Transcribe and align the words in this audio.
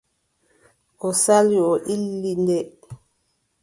O 1.07 1.09
sali, 1.23 1.57
o 1.71 1.73
illi 1.93 2.31
nde. 2.41 2.59